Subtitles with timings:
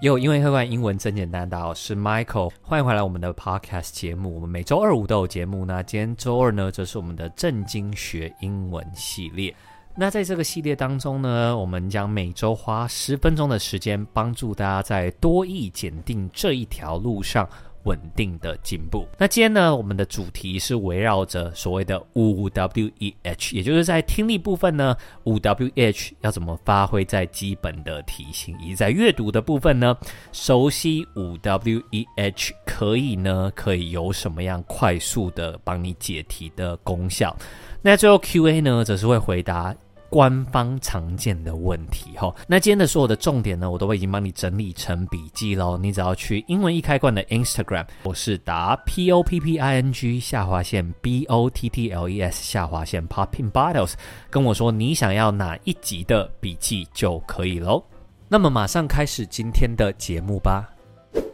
[0.00, 4.32] 又因为会玩英文真简单，大家好，我是 Michael，欢迎回来我们的 Podcast 节目。
[4.32, 9.52] 我们每周二五都有节目，那今天周二呢，则是我们的正经学英文系列。
[9.96, 17.48] 那在这个系列当中呢，我们将每周花十分钟的时间，帮助大家在多益检定这一条路上。
[17.84, 19.06] 稳定的进步。
[19.16, 29.96] 那今天呢，我们的主题是围绕着所谓的五 W E H，也就是在听力部分呢，五 W E H 要怎么发挥在基本的题型，以及在阅读的部分呢，
[30.32, 37.36] 熟悉五 W E H 可以呢，可以有什么样快速的帮你解题的功效？
[37.80, 39.74] 那最后 Q A 呢，则是会回答。
[40.10, 45.76] 官方常见的问题哈，那今天的所有的重点呢，我都已经帮你整理成笔记喽。
[45.76, 52.22] 你只要去英文一开罐的 Instagram，我是打 P O P P I N G 下划线 B O T T L E
[52.22, 53.92] S 下划线 Popping Bottles，
[54.30, 57.84] 跟我说你想要哪一集的笔记就可以喽。
[58.28, 60.77] 那么马上开始今天的节目吧。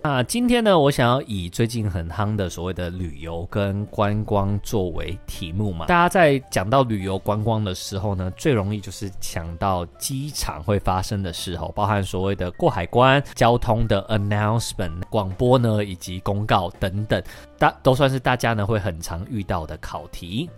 [0.07, 5.87] 那今天呢，我想要以最近很夯的所谓的旅游跟观光作为题目嘛。
[5.87, 17.23] 大家在讲到旅游观光的时候呢，最容易就是想到机场会发生的事候，包含所谓的过海关、交通的 announcement、广播呢，以及公告等等，
[17.59, 20.51] 大都算是大家呢会很常遇到的考题。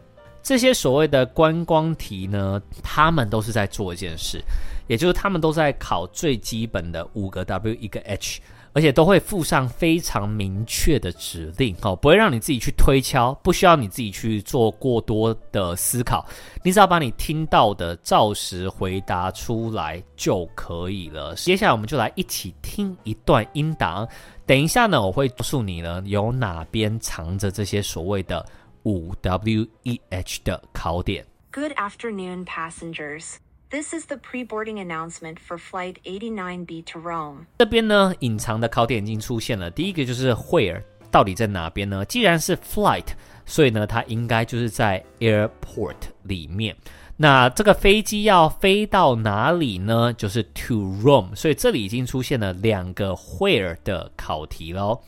[0.43, 4.41] 这些所谓的观光题呢，他们都是在做一件事，
[4.87, 8.41] 也就是他们都在考最基本的五个 W 一个 H。
[8.73, 16.27] 而且都会附上非常明确的指令，哦，不会让你自己去推敲，不需要你自己去做过多的思考，
[16.63, 21.35] 你只要把你听到的照实回答出来就可以了。
[21.37, 24.07] 接下来我们就来一起听一段音档，
[24.45, 28.45] 等一下呢，我会告诉你呢，有哪边藏着这些所谓的
[28.83, 31.25] 五 W E H 的考点。
[31.51, 33.37] Good afternoon, passengers.
[33.69, 37.47] This is the pre-boarding announcement for flight 89B to Rome。
[37.59, 39.69] 这边呢，隐藏的考点已经出现了。
[39.69, 42.05] 第一个就是 where，到底在哪边呢？
[42.05, 43.07] 既然是 flight，
[43.45, 46.77] 所以呢，它应该就是在 airport 里面。
[47.17, 50.13] 那这个飞机要飞到哪里呢？
[50.13, 51.35] 就是 to Rome。
[51.35, 55.01] 所以这里已经出现了两个 where 的考题喽。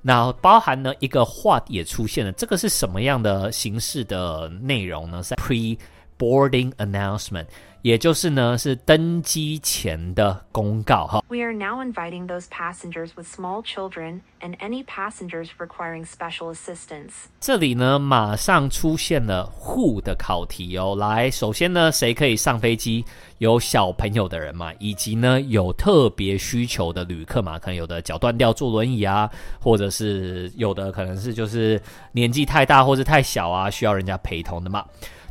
[0.00, 2.30] 那包含呢一个 what 也出现了。
[2.30, 5.24] 这个是什么样的形式的内容呢？
[5.24, 7.46] 是 pre-boarding announcement。
[7.86, 11.22] 也就是呢，是登机前的公告哈。
[11.28, 17.12] We are now inviting those passengers with small children and any passengers requiring special assistance。
[17.38, 20.96] 这里呢，马上出现了 who 的考题哦。
[20.98, 23.04] 来，首先呢，谁可以上飞机？
[23.38, 29.30] 有小朋友的人嘛，以及呢，有特别需求的旅客嘛，可能有的脚断掉坐轮椅啊，
[29.60, 31.80] 或者是有的可能是就是
[32.10, 34.84] 年纪太大或者太小啊，需要人家陪同的嘛。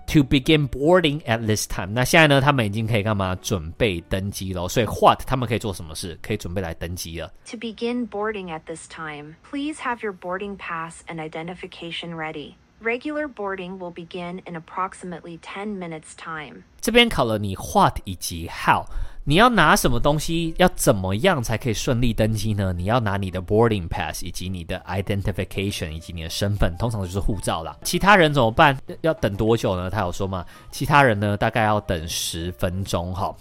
[0.07, 3.37] To begin boarding at this time，那现在呢，他们已经可以干嘛？
[3.37, 4.67] 准备登机了。
[4.69, 6.19] 所以 what 他们可以做什么事？
[6.21, 7.33] 可以准备来登机了。
[7.51, 12.55] To begin boarding at this time, please have your boarding pass and identification ready.
[12.86, 16.62] Regular boarding will begin in approximately ten minutes time.
[16.80, 18.86] 这边考了你 what 以及 how。
[19.24, 20.54] 你要拿什么东西？
[20.60, 22.72] 要怎么样才可以顺利登机呢？
[22.74, 27.76] 你要拿你的 boarding pass，以及你的 identification，以及你的身份，通常就是护照啦。
[27.82, 28.78] 其他人怎么办？
[29.02, 29.90] 要等多久呢？
[29.90, 30.46] 他有说吗？
[30.70, 33.36] 其他人呢，大概要等十分钟哈。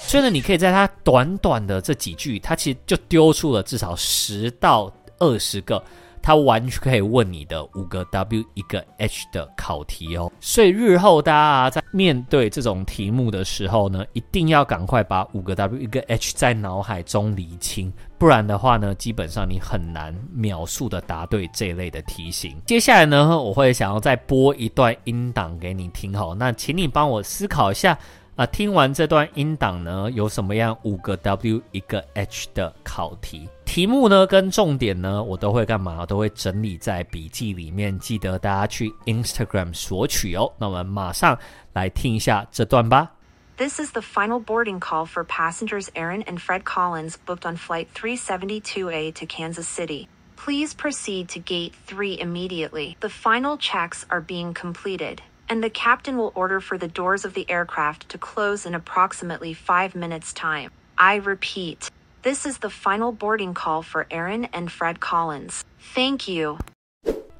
[0.00, 5.84] 所以呢，你可以在他短短的这几句，他其实就丢出了至少十到二十个。
[6.26, 22.60] 他完全可以问你的五个 W 一个 H 的考题哦，所以日后大家在面对这种题目的时候呢，一定要赶快把五个 W 一个 H 在脑海中厘清，不然的话呢，基本上你很难秒速的答对这一类的题型。
[22.66, 27.96] 接下来呢，我会想要再播一段音档给你听好，那请你帮我思考一下
[28.36, 33.48] 啊，听完这段音档呢，有什么样五个 W 一个 H 的考题？
[33.64, 36.04] 题目呢跟重点呢，我都会干嘛？
[36.04, 40.52] 都会整理在笔记里面，记得大家去 Instagram 索取哦。
[40.58, 41.38] 那我们马上
[41.72, 43.10] 来听一下这段吧。
[43.56, 49.14] This is the final boarding call for passengers Aaron and Fred Collins booked on flight 372A
[49.14, 50.08] to Kansas City.
[50.36, 52.96] Please proceed to gate 3 immediately.
[53.00, 57.33] The final checks are being completed, and the captain will order for the doors of
[57.33, 60.69] the aircraft to close in approximately 5 minutes time.
[60.95, 61.89] I repeat.
[62.23, 65.61] This is the final boarding call for Aaron and Fred Collins.
[65.95, 66.57] Thank you.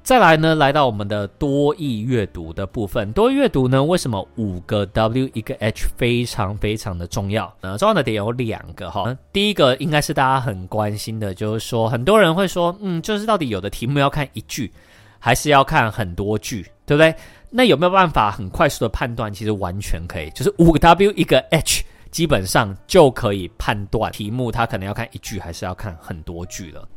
[0.03, 3.13] 再来呢，来到我们的多益阅读的部分。
[3.13, 7.53] 多益阅读呢，为什么五个 W 一个 H 非常非常的重要？
[7.61, 9.15] 呃，重要的点有两个哈。
[9.31, 14.71] 第一个应该是大家很关心的，就是说很多人会说，嗯，就是到底有的题目要看一句，
[15.19, 17.14] 还是要看很多句， 对不对？
[17.50, 19.32] 那有没有办法很快速的判断？
[19.32, 21.84] 其实完全可以，就是五个 W 一个 H。
[22.12, 26.88] 基本上就可以判断题目它可能要看一句还是要看很多句了。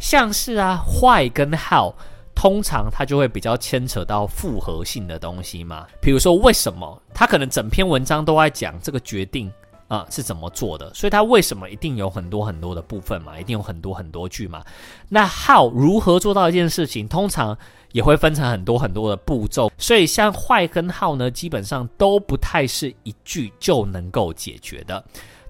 [0.00, 1.94] 像是啊，why 跟 how，
[2.34, 5.86] 通常它就会比较牵扯到复合性的东西嘛。
[6.00, 9.52] 比如说为什么，它可能整篇文章都在讲这个决定。
[9.88, 10.92] 啊、是怎么做的？
[10.92, 13.38] 所以它为什么一定有很多很多的部分嘛？
[13.38, 14.64] 一定有很多很多句嘛？
[15.08, 17.06] 那 how 如何做到一件事情？
[17.06, 17.56] 通常
[17.96, 19.72] 也会分成很多很多的步骤。
[19.78, 25.02] 所以像坏根号呢，基本上都不太是一句就能够解决的。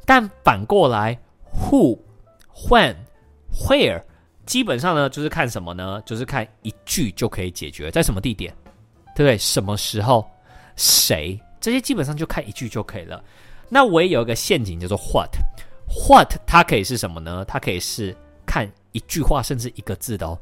[0.05, 1.19] 但反过来
[1.53, 1.99] ，who、
[2.69, 2.95] when、
[3.53, 4.01] where，
[4.45, 6.01] 基本上呢就是看什么呢？
[6.07, 8.55] 就是看一句就可以解决，在什么地点，
[9.17, 9.37] 对不对？
[9.37, 10.25] 什么时候？
[10.77, 11.37] 谁？
[11.61, 13.21] 这些基本上就看一句就可以了。
[13.69, 17.45] 那我也有一个陷阱叫做 what，what 它可以是什么呢？
[17.45, 18.17] 它可以是
[18.47, 20.39] 看一句话甚至一个字的哦。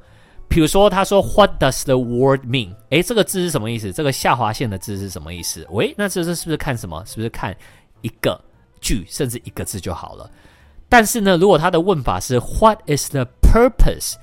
[0.49, 2.75] 比如说他说 What does the word mean？
[2.91, 3.93] 诶，这个字是什么意思？
[3.93, 5.67] 这个下划线的字是什么意思？
[5.71, 7.05] 喂，那这是是不是看什么？
[7.07, 7.57] 是不是看
[8.03, 8.41] 一个
[8.81, 10.31] 句甚至一个字就好了？
[10.89, 14.15] 但是呢，如果他的问法是 What is the purpose？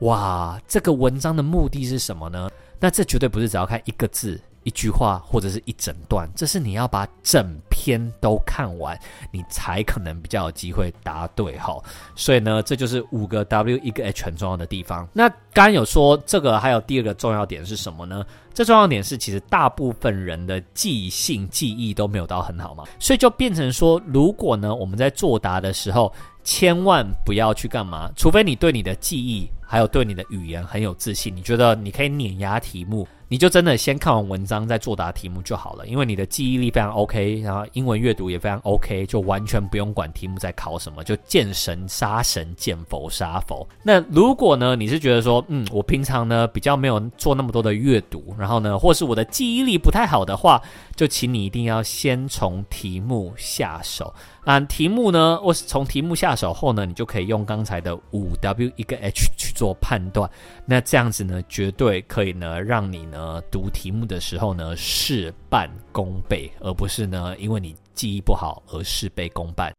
[0.00, 2.48] 哇，这个文章的目的是什么呢？
[2.80, 4.40] 那这绝对不是只要看一个字。
[4.64, 8.98] 一句话或者是一整段，这是你要把整篇都看完，
[9.30, 11.76] 你才可能比较有机会答对哈。
[12.14, 15.08] 所以呢，这就是五个 W 一个 H 很重要的地方。
[15.12, 18.24] 那刚刚有说这个，还有第二个重要点是什么呢？
[18.52, 26.12] 这重要点是，其实大部分人的记性记忆都没有到很好嘛，所以就变成说，如果呢我们在作答的时候，
[26.42, 33.06] 千万不要去干嘛，除非你对你的记忆还有对你的语言很有自信，你觉得你可以碾压题目。
[33.28, 43.66] 你就真的先看完文章再作答题目就好了，因为你的记忆力非常 OK，然后英文阅读也非常 OK，就完全不用管题目在考什么，就见神杀神，见佛杀佛。
[43.82, 50.62] 那如果呢，你是觉得说，嗯，我平常呢比较没有做那么多的阅读，然后呢，或是我的记忆力不太好的话，
[50.96, 54.12] 就请你一定要先从题目下手。
[54.44, 60.30] 啊，题目呢，我是从题目下手后呢，你就可以用刚才的五 W 一个 H 去做判断。
[60.64, 69.72] 那这样子呢，绝对可以呢，让你呢呃读题目的时候呢事半功倍，而不是呢因为你记忆不好而事倍功半。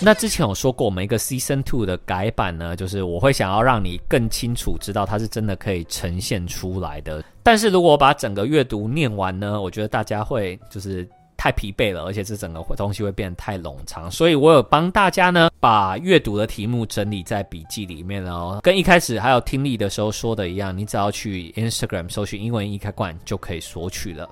[0.00, 7.22] 那之前有说过，我们一个 Season Two 的改版呢，就是我会想要让你更清楚知道它是真的可以呈现出来的。
[7.42, 11.08] 但是如果把整个阅读念完呢，我觉得大家会就是。
[11.46, 18.58] 太疲惫了，而且这整个东西会变得太冗长，所以我有帮大家呢把阅读的题目整理在笔记里面哦。
[18.64, 24.28] 跟一开始还有听力的时候说的一样，你只要去 Instagram 搜寻英文易开罐就可以索取了。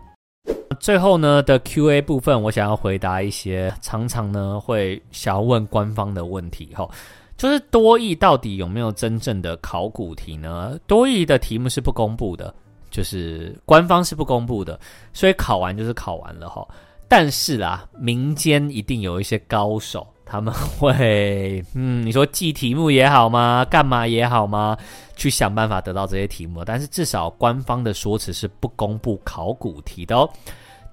[0.81, 6.89] 最后呢的 Q&A 部分，我想要回答一些常常呢会想要问官方的问题哈，
[7.37, 10.77] 就是多益到底有没有真正的考古题呢？
[10.89, 12.53] 多益的题目是不公布的，
[12.91, 14.81] 就是官方是不公布的，
[15.13, 16.67] 所以考完就是考完了哈。
[17.09, 23.65] 但是啦，民间一定有一些高手，他们会， 嗯，你说记题目也好吗？
[23.69, 24.77] 干嘛也好吗？
[25.17, 26.65] 去想办法得到这些题目。
[26.65, 30.29] 但是至少官方的说辞是不公布考古题的哦。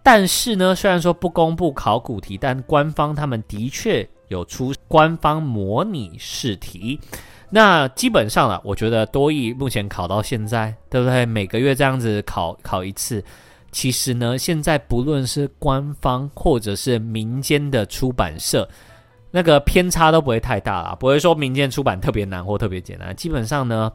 [0.04, 7.00] 但是呢，虽然说不公布考古题，但官方他们的确有出官方模拟试题。
[7.50, 11.26] 那基本上啊，我觉得多益目前考到现在，对不对？
[11.26, 13.24] 每个月这样子考考一次。
[13.72, 18.68] 其实呢，现在不论是官方或者是民间的出版社，
[19.32, 23.92] 那个偏差都不会太大啦，不会说民间出版特别难或特别简单，基本上呢。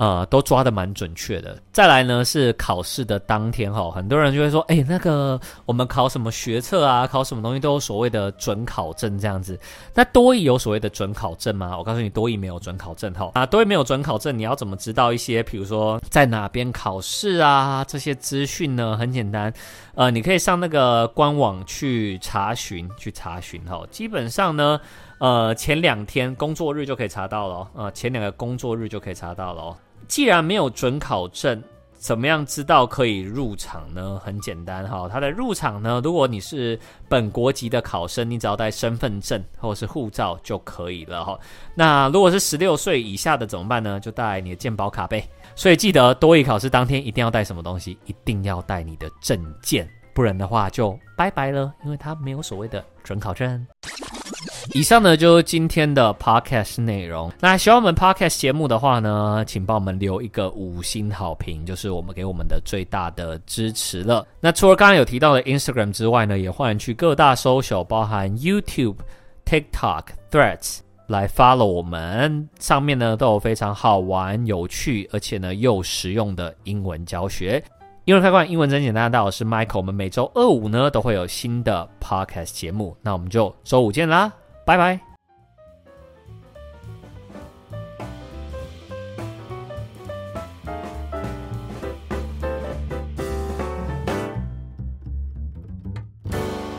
[0.00, 1.58] 呃，都抓得蛮准确的。
[1.72, 9.60] 再来呢，是考试的当天哈，很多人就会说，哎，那个我们考什么学测啊，考什么东西都有所谓的准考证这样子。
[9.94, 11.76] 那多益有所谓的准考证吗？
[11.76, 13.30] 我告诉你，多益没有准考证哈。
[13.34, 18.96] 啊，多益没有准考证，你要怎么知道一些，比如说在哪边考试啊这些资讯呢？
[18.96, 19.52] 很简单，
[19.94, 23.82] 呃，你可以上那个官网去查询，去查询哈。
[23.90, 24.80] 基本上呢，
[25.18, 29.76] 呃，前两天工作日就可以查到了，呃，前两个工作日就可以查到了。
[30.10, 31.62] 既然没有准考证，
[31.94, 34.20] 怎么样知道可以入场呢？
[34.24, 36.76] 很简单哈，它的入场呢，如果你是
[37.08, 41.38] 本国籍的考生，你只要带身份证或者是护照就可以了哈。
[41.76, 44.00] 那如果是十六岁以下的怎么办呢？
[44.00, 45.24] 就带你的健保卡呗。
[45.54, 47.96] 所以记得多益考试当天一定要带什么东西？
[48.04, 53.64] 一定要带你的证件，不然的话就拜拜了，因为它没有所谓的准考证。
[54.72, 57.30] 以上呢就是今天的 podcast 内容。
[57.40, 64.24] 那喜欢我们 podcast 节目的话呢，请帮我们留一个五星好评，就是我们给我们的最大的支持了。
[64.40, 68.96] 那除了刚刚有提到的 Instagram 之外呢，也欢迎去各大 social，包含 YouTube、
[69.44, 72.48] TikTok、Threads 来 follow 我们。
[72.60, 77.62] 上面呢都有非常好玩、有趣，而且呢又实用的英文教学。
[78.04, 79.10] 英文开罐，英文真简单。
[79.10, 79.78] 大家好，我是 Michael。
[79.78, 84.32] 我们每周二五呢都会有新的 Podcast 节目，那我们就周五见啦，
[84.64, 85.09] 拜拜。